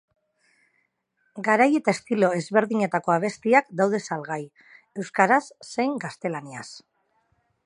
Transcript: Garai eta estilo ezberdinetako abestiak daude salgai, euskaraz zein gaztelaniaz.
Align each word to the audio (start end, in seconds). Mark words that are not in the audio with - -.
Garai 1.47 1.67
eta 1.79 1.93
estilo 1.97 2.31
ezberdinetako 2.39 3.15
abestiak 3.17 3.71
daude 3.83 4.03
salgai, 4.09 4.41
euskaraz 5.05 5.43
zein 5.73 5.97
gaztelaniaz. 6.07 6.69